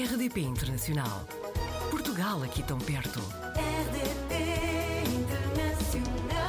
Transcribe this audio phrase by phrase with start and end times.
[0.00, 1.26] RDP Internacional.
[1.90, 3.20] Portugal aqui tão perto.
[3.54, 4.32] RDP
[5.12, 6.40] Internacional.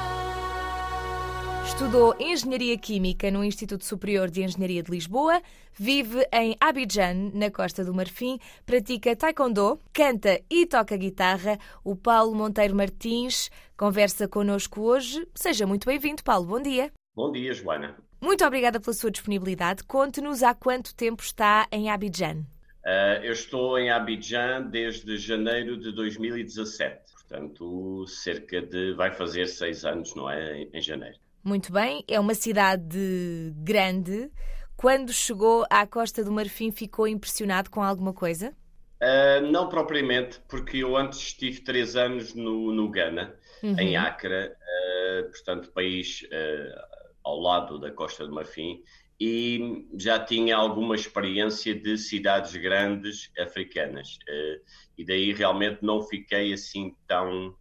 [1.67, 5.41] Estudou Engenharia Química no Instituto Superior de Engenharia de Lisboa,
[5.73, 11.59] vive em Abidjan, na Costa do Marfim, pratica taekwondo, canta e toca guitarra.
[11.83, 15.27] O Paulo Monteiro Martins conversa connosco hoje.
[15.35, 16.47] Seja muito bem-vindo, Paulo.
[16.47, 16.89] Bom dia.
[17.13, 17.97] Bom dia, Joana.
[18.21, 19.83] Muito obrigada pela sua disponibilidade.
[19.83, 22.45] Conte-nos há quanto tempo está em Abidjan.
[22.85, 28.93] Uh, eu estou em Abidjan desde janeiro de 2017, portanto, cerca de.
[28.93, 30.61] vai fazer seis anos, não é?
[30.61, 31.17] Em, em janeiro.
[31.43, 34.31] Muito bem, é uma cidade grande.
[34.75, 38.53] Quando chegou à Costa do Marfim, ficou impressionado com alguma coisa?
[39.01, 43.79] Uh, não propriamente, porque eu antes estive três anos no, no Ghana, Uhum.
[43.79, 46.81] em Accra, uh, portanto, país uh,
[47.23, 48.83] ao lado da Costa do Marfim,
[49.23, 54.17] e já tinha alguma experiência de cidades grandes africanas.
[54.27, 54.59] Uh,
[54.97, 57.55] e daí realmente não fiquei assim tão uh,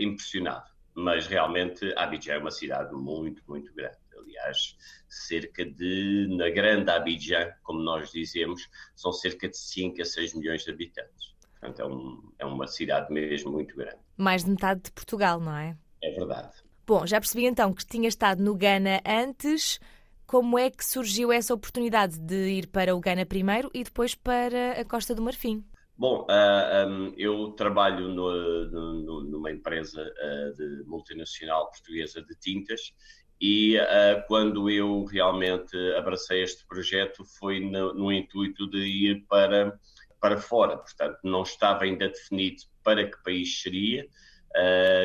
[0.00, 0.68] impressionado.
[0.96, 3.96] Mas realmente Abidjan é uma cidade muito, muito grande.
[4.18, 4.76] Aliás,
[5.08, 10.64] cerca de, na grande Abidjan, como nós dizemos, são cerca de 5 a 6 milhões
[10.64, 11.36] de habitantes.
[11.60, 14.00] Portanto, é, um, é uma cidade mesmo muito grande.
[14.16, 15.76] Mais de metade de Portugal, não é?
[16.02, 16.50] É verdade.
[16.84, 19.78] Bom, já percebi então que tinha estado no Ghana antes.
[20.26, 24.72] Como é que surgiu essa oportunidade de ir para o Ghana primeiro e depois para
[24.72, 25.64] a Costa do Marfim?
[25.96, 32.92] Bom, uh, um, eu trabalho no, no, numa empresa uh, de multinacional portuguesa de tintas
[33.40, 39.78] e uh, quando eu realmente abracei este projeto foi no, no, intuito de ir para,
[40.20, 44.06] para fora, portanto não estava ainda definido para que país seria.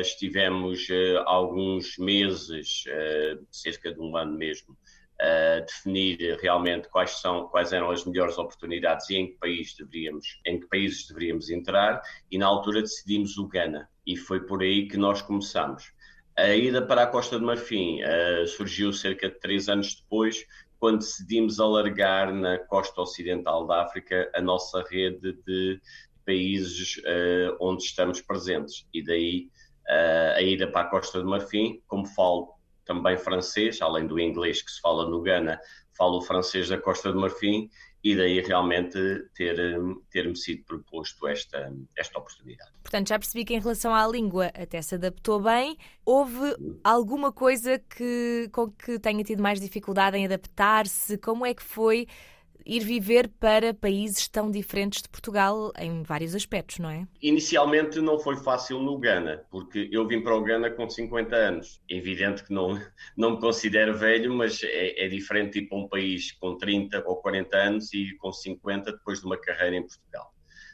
[0.00, 0.88] estivemos
[1.26, 2.84] alguns meses,
[3.50, 4.76] cerca de um ano mesmo,
[5.66, 10.58] definir realmente quais são quais eram as melhores oportunidades e em que país deveríamos em
[10.58, 13.88] que países deveríamos entrar e na altura decidimos o Ghana.
[14.06, 15.92] E foi por aí que nós começamos.
[16.36, 20.46] A ida para a Costa do Marfim uh, surgiu cerca de três anos depois
[20.78, 25.80] quando decidimos alargar na costa ocidental da África a nossa rede de
[26.26, 28.86] países uh, onde estamos presentes.
[28.92, 29.48] E daí
[29.88, 32.54] uh, a ida para a Costa do Marfim como falo
[32.84, 35.60] também francês, além do inglês que se fala no Ghana,
[35.96, 37.68] falo francês da Costa do Marfim
[38.04, 38.98] e daí realmente
[39.34, 39.56] ter,
[40.10, 42.72] ter-me sido proposto esta, esta oportunidade.
[42.82, 45.76] Portanto, já percebi que em relação à língua até se adaptou bem.
[46.04, 51.16] Houve alguma coisa que, com que tenha tido mais dificuldade em adaptar-se?
[51.18, 52.08] Como é que foi
[52.66, 57.06] ir viver para países tão diferentes de Portugal em vários aspectos, não é?
[57.20, 61.80] Inicialmente não foi fácil no Ghana, porque eu vim para o Ghana com 50 anos.
[61.90, 62.80] É evidente que não,
[63.16, 67.16] não me considero velho, mas é, é diferente ir para um país com 30 ou
[67.16, 70.32] 40 anos e com 50 depois de uma carreira em Portugal.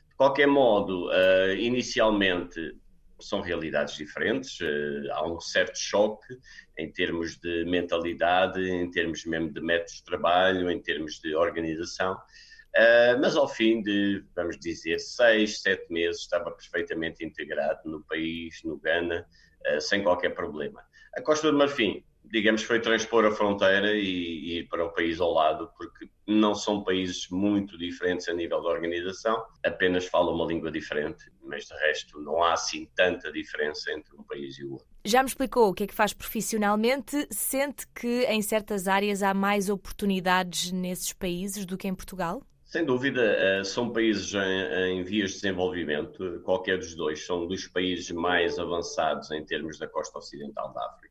[0.09, 2.75] De qualquer modo, uh, inicialmente
[3.21, 6.39] são realidades diferentes, uh, há um certo choque
[6.77, 12.15] em termos de mentalidade, em termos mesmo de métodos de trabalho, em termos de organização,
[12.15, 18.63] uh, mas ao fim de, vamos dizer, seis, sete meses estava perfeitamente integrado no país,
[18.65, 19.27] no Ghana,
[19.75, 20.83] uh, sem qualquer problema.
[21.17, 25.21] A Costa do Marfim, digamos, foi transpor a fronteira e, e, ir para o país
[25.21, 30.47] ao lado, porque não são países muito diferentes a nível de organização, apenas falam uma
[30.47, 34.73] língua diferente, mas de resto não há assim tanta diferença entre um país e o
[34.73, 34.87] outro.
[35.05, 39.33] Já me explicou o que é que faz profissionalmente, sente que em certas áreas há
[39.33, 42.43] mais oportunidades nesses países do que em Portugal?
[42.65, 48.59] Sem dúvida, são países em, vias de desenvolvimento, qualquer dos dois, são dos países mais
[48.59, 51.09] avançados em termos da costa ocidental da África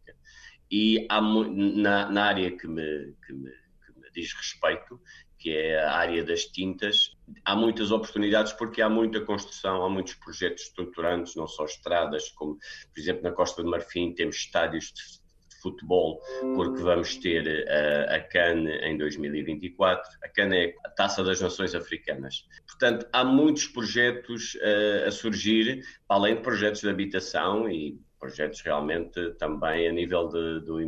[0.72, 5.00] e há, na, na área que me, que, me, que me, diz respeito,
[5.40, 10.16] que é a área das tintas, há muitas oportunidades porque há muita construção, há muitos
[10.16, 15.28] projetos estruturantes, não só estradas, como, por exemplo, na Costa do Marfim temos estádios de
[15.62, 16.22] futebol,
[16.56, 20.10] porque vamos ter a, a CAN em 2024.
[20.24, 22.46] A CAN é a Taça das Nações Africanas.
[22.68, 29.32] Portanto, há muitos projetos uh, a surgir, além de projetos de habitação e projetos realmente
[29.34, 30.82] também a nível de, do,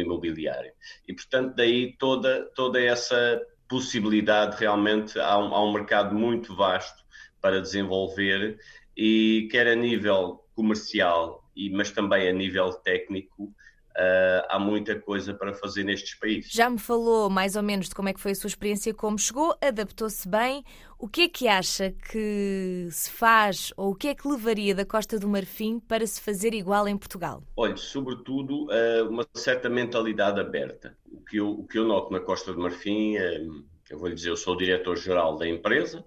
[0.00, 0.72] imobiliário.
[1.06, 7.04] E, portanto, daí toda, toda essa possibilidade, realmente há um, há um mercado muito vasto
[7.40, 8.58] para desenvolver
[8.96, 13.52] e quer a nível comercial, mas também a nível técnico,
[13.96, 16.52] Uh, há muita coisa para fazer nestes países.
[16.52, 19.18] Já me falou mais ou menos de como é que foi a sua experiência, como
[19.18, 20.62] chegou, adaptou-se bem.
[20.98, 24.84] O que é que acha que se faz ou o que é que levaria da
[24.84, 27.42] Costa do Marfim para se fazer igual em Portugal?
[27.56, 30.94] Olha, sobretudo uh, uma certa mentalidade aberta.
[31.10, 34.14] O que, eu, o que eu noto na Costa do Marfim, uh, eu vou lhe
[34.14, 36.04] dizer, eu sou o diretor-geral da empresa,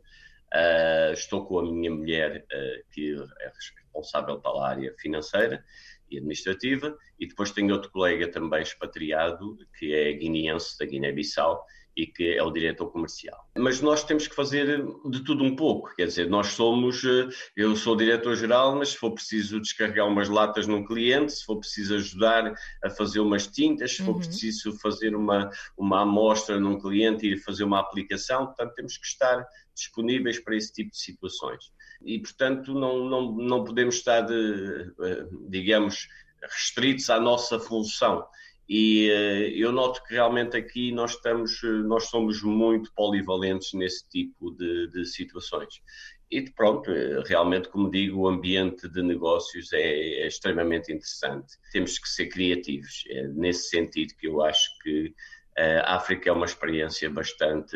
[1.13, 2.45] estou com a minha mulher,
[2.91, 5.63] que é responsável pela área financeira
[6.12, 11.66] e administrativa, e depois tenho outro colega também expatriado, que é guineense da Guiné-Bissau,
[12.00, 13.38] e que é o diretor comercial.
[13.58, 17.28] Mas nós temos que fazer de tudo um pouco, quer dizer, nós somos, eh,
[17.58, 21.96] eu sou diretor-geral, mas se for preciso descarregar umas latas num cliente, se for preciso
[21.96, 22.54] ajudar
[22.84, 24.20] a fazer umas tintas, se for uhum.
[24.20, 29.46] preciso fazer uma, uma amostra num cliente e fazer uma aplicação, portanto temos que estar
[29.76, 31.66] disponíveis para esse tipo de situações.
[32.04, 36.07] E, portanto, não, não, não podemos estar, de, eh, digamos,
[36.42, 38.25] restritos à nossa função.
[38.69, 44.07] E uh, eu noto que realmente aqui nós estamos, eh, nós somos muito polivalentes nesse
[44.07, 45.81] tipo de, de situações.
[46.30, 49.81] E pronto, eh, realmente, como digo, o ambiente de negócios é,
[50.22, 51.57] é extremamente interessante.
[51.72, 53.06] Temos que ser criativos.
[53.10, 55.16] É nesse sentido que eu acho que
[55.57, 57.75] a África é uma experiência bastante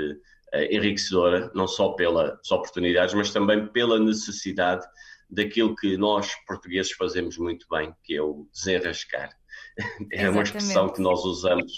[0.71, 4.85] enriquecedora, não só pelas oportunidades, mas também pela necessidade
[5.29, 9.29] daquilo que nós portugueses fazemos muito bem, que é o desenrascar.
[10.11, 11.71] É uma expressão que nós usamos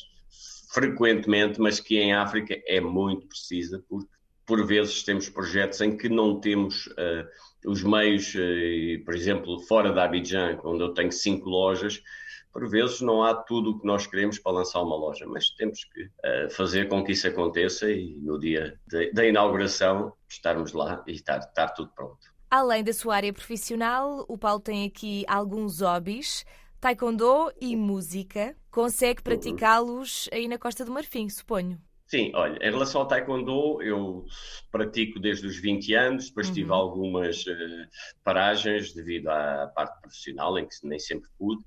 [0.74, 4.10] frequentemente, mas que em África é muito precisa, porque
[4.46, 7.26] por vezes temos projetos em que não temos uh,
[7.66, 12.02] os meios, uh, por exemplo, fora da Abidjan, onde eu tenho cinco lojas,
[12.56, 15.84] por vezes não há tudo o que nós queremos para lançar uma loja, mas temos
[15.84, 18.80] que uh, fazer com que isso aconteça e no dia
[19.12, 22.34] da inauguração estarmos lá e estar, estar tudo pronto.
[22.50, 26.46] Além da sua área profissional, o Paulo tem aqui alguns hobbies
[26.80, 28.56] taekwondo e música.
[28.72, 31.78] Consegue praticá-los aí na Costa do Marfim, suponho.
[32.08, 34.26] Sim, olha, em relação ao Taekwondo, eu
[34.72, 36.54] pratico desde os 20 anos, depois uhum.
[36.54, 37.88] tive algumas uh,
[38.24, 41.64] paragens devido à parte profissional, em que nem sempre pude.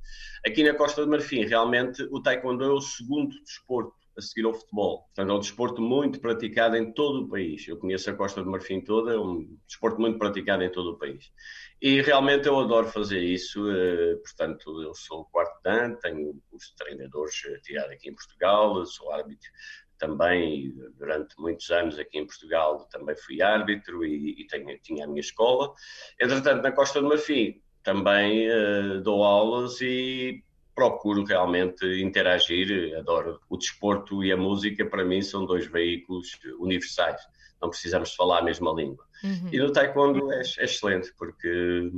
[0.46, 4.52] Aqui na Costa do Marfim, realmente, o Taekwondo é o segundo desporto a seguir ao
[4.52, 5.04] futebol.
[5.04, 7.66] Portanto, é um desporto muito praticado em todo o país.
[7.66, 10.98] Eu conheço a Costa do Marfim toda, é um desporto muito praticado em todo o
[10.98, 11.32] país.
[11.80, 17.40] E realmente eu adoro fazer isso, eh, portanto, eu sou quarto dan, tenho os treinadores
[17.46, 19.48] eh, tirados aqui em Portugal, sou árbitro
[19.98, 25.08] também, durante muitos anos aqui em Portugal, também fui árbitro e, e tenho, tinha a
[25.08, 25.72] minha escola.
[26.20, 30.42] Entretanto, na Costa do Marfim, também uh, dou aulas e
[30.74, 32.96] procuro realmente interagir.
[32.98, 37.20] Adoro o desporto e a música, para mim, são dois veículos universais.
[37.60, 39.04] Não precisamos falar a mesma língua.
[39.24, 39.48] Uhum.
[39.52, 41.90] E no Taekwondo é, é excelente, porque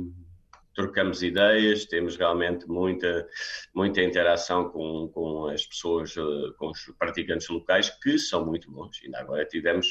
[0.73, 3.27] trocamos ideias, temos realmente muita,
[3.73, 8.99] muita interação com, com as pessoas, eh, com os praticantes locais, que são muito bons.
[9.03, 9.87] Ainda agora tivemos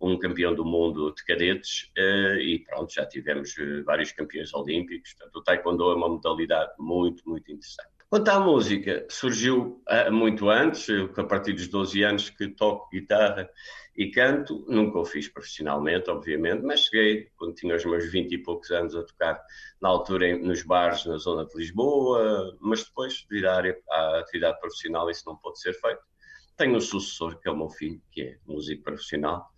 [0.00, 5.14] um campeão do mundo de cadetes eh, e pronto, já tivemos eh, vários campeões olímpicos.
[5.14, 7.89] Portanto, o Taekwondo é uma modalidade muito, muito interessante.
[8.10, 9.80] Quanto à música, surgiu
[10.10, 13.48] muito antes, a partir dos 12 anos que toco guitarra
[13.96, 18.38] e canto, nunca o fiz profissionalmente, obviamente, mas cheguei, quando tinha os meus 20 e
[18.38, 19.40] poucos anos, a tocar
[19.80, 24.58] na altura nos bares na zona de Lisboa, mas depois, devido à, área, à atividade
[24.58, 26.00] profissional, isso não pode ser feito.
[26.56, 29.48] Tenho um sucessor, que é o meu filho, que é músico profissional,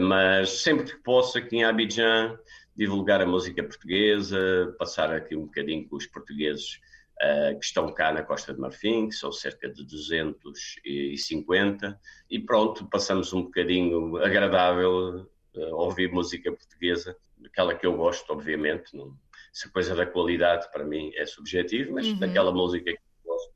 [0.00, 2.36] mas sempre que posso, aqui em Abidjan,
[2.74, 6.80] divulgar a música portuguesa, passar aqui um bocadinho com os portugueses
[7.24, 12.00] uh, que estão cá na Costa de Marfim, que são cerca de 250,
[12.30, 18.32] e pronto, passamos um bocadinho agradável uh, a ouvir música portuguesa, aquela que eu gosto,
[18.32, 19.16] obviamente, não,
[19.54, 22.18] essa coisa da qualidade para mim é subjetivo, mas uhum.
[22.18, 23.52] daquela música que eu gosto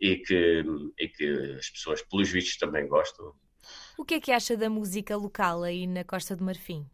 [0.00, 0.64] e que,
[0.98, 3.34] e que as pessoas, pelos vistos, também gostam.
[3.98, 6.84] O que é que acha da música local aí na Costa do Marfim?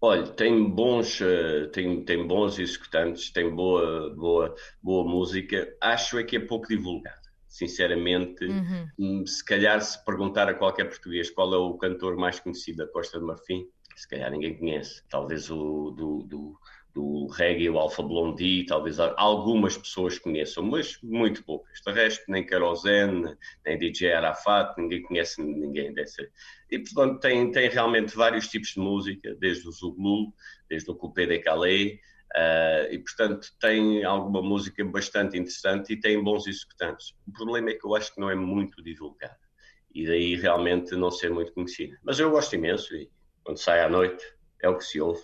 [0.00, 5.74] Olha, tem bons, eh, tem, tem bons executantes, tem boa, boa, boa música.
[5.80, 7.22] Acho é que é pouco divulgada.
[7.48, 8.88] Sinceramente, uhum.
[8.98, 12.92] Hum, se calhar se perguntar a qualquer português qual é o cantor mais conhecido da
[12.92, 15.02] Costa do Marfim, se calhar ninguém conhece.
[15.08, 16.58] Talvez o do, do
[16.96, 21.78] do reggae, o Alfa Blondie, talvez algumas pessoas conheçam, mas muito poucas.
[21.86, 23.36] De resto, nem Kerosene,
[23.66, 26.26] nem DJ Arafat, ninguém conhece ninguém dessa.
[26.70, 30.32] E, portanto, tem, tem realmente vários tipos de música, desde o Zuglu,
[30.70, 31.92] desde o Coupé de Calais,
[32.34, 37.14] uh, e, portanto, tem alguma música bastante interessante e tem bons executantes.
[37.28, 39.36] O problema é que eu acho que não é muito divulgada,
[39.94, 41.98] e daí realmente não ser muito conhecida.
[42.02, 43.10] Mas eu gosto imenso, e
[43.44, 44.24] quando sai à noite,
[44.62, 45.20] é o que se ouve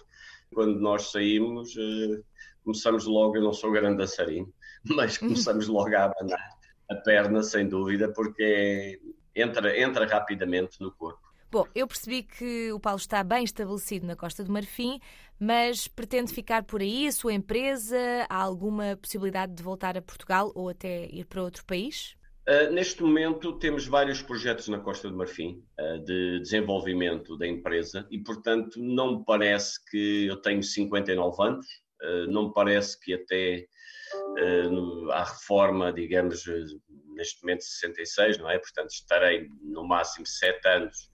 [0.52, 2.24] quando nós saímos, uh,
[2.64, 4.52] começamos logo, eu não sou grande dançarino,
[4.84, 6.50] mas começamos logo a abanar
[6.90, 9.00] a perna, sem dúvida, porque
[9.34, 11.20] entra, entra rapidamente no corpo.
[11.50, 14.98] Bom, eu percebi que o Paulo está bem estabelecido na Costa do Marfim,
[15.38, 17.98] mas pretende ficar por aí, a sua empresa?
[18.28, 22.16] Há alguma possibilidade de voltar a Portugal ou até ir para outro país?
[22.48, 28.04] Uh, neste momento temos vários projetos na Costa do Marfim uh, de desenvolvimento da empresa
[28.10, 31.66] e, portanto, não me parece que eu tenho 59 anos,
[32.02, 33.66] uh, não me parece que até
[35.12, 36.44] à reforma, digamos,
[37.14, 38.58] neste momento 66, não é?
[38.58, 41.11] Portanto, estarei no máximo 7 anos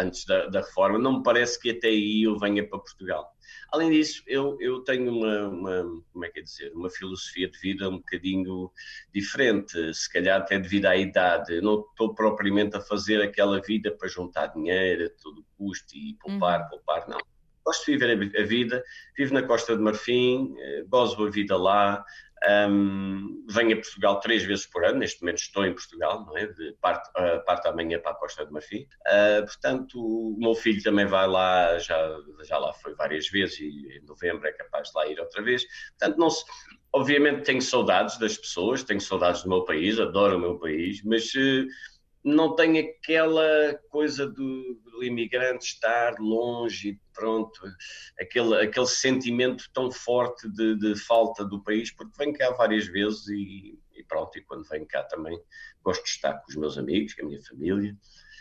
[0.00, 3.32] antes da, da, reforma, não me parece que até aí eu venha para Portugal.
[3.72, 7.58] Além disso, eu, eu tenho uma, uma, como é que é dizer, uma filosofia de
[7.58, 8.70] vida um bocadinho
[9.14, 11.54] diferente, se calhar até devido à idade.
[11.54, 16.16] Eu não estou propriamente a fazer aquela vida para juntar dinheiro a todo custo e
[16.20, 16.68] poupar, uhum.
[16.68, 17.18] poupar, não.
[17.64, 18.82] Gosto de viver a vida,
[19.16, 22.04] vivo na Costa de Marfim, eh, gozo a vida lá,
[22.48, 26.46] um, venho a Portugal três vezes por ano, neste momento estou em Portugal, não é?
[26.46, 28.86] De parte, uh, parte amanhã para a Costa do Marfim.
[29.06, 33.98] Uh, portanto, o meu filho também vai lá, já, já lá foi várias vezes e
[33.98, 35.64] em novembro é capaz de lá ir outra vez.
[35.98, 36.44] Portanto, não se,
[36.92, 41.32] obviamente tenho saudades das pessoas, tenho saudades do meu país, adoro o meu país, mas
[41.34, 41.66] uh,
[42.24, 47.60] não tenho aquela coisa do, imigrante estar longe pronto,
[48.20, 53.28] aquele, aquele sentimento tão forte de, de, falta do país, porque venho cá várias vezes
[53.28, 55.38] e, e, pronto, e quando venho cá também
[55.82, 57.96] gosto de estar com os meus amigos, com a minha família,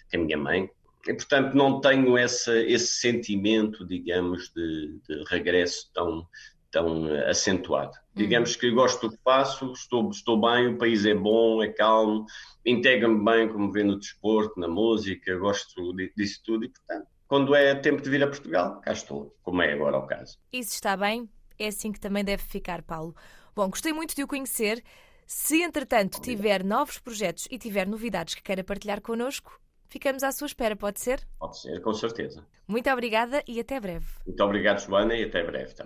[0.10, 0.70] com a minha mãe.
[1.08, 6.28] E, portanto, não tenho essa, esse sentimento, digamos, de, de regresso tão,
[6.72, 7.92] tão acentuado.
[7.92, 8.00] Hum.
[8.16, 12.26] Digamos que gosto do que faço, estou, estou bem, o país é bom, é calmo,
[12.66, 17.74] integra-me bem, como vê no desporto, na música, gosto disso tudo e, portanto, quando é
[17.76, 20.38] tempo de vir a Portugal, cá estou, como é agora o caso.
[20.52, 23.16] Isso está bem, é assim que também deve ficar, Paulo.
[23.56, 24.84] Bom, gostei muito de o conhecer.
[25.26, 26.38] Se, entretanto, Obrigado.
[26.38, 31.00] tiver novos projetos e tiver novidades que queira partilhar connosco, ficamos à sua espera, pode
[31.00, 31.26] ser?
[31.40, 32.46] Pode ser, com certeza.
[32.68, 34.08] Muito obrigada e até breve.
[34.26, 35.74] Muito obrigado, Joana, e até breve.
[35.74, 35.86] Tá?